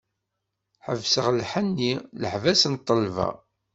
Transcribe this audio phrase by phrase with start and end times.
[0.85, 3.29] Ḥebseɣ lḥenni, leḥbas n ṭṭelba.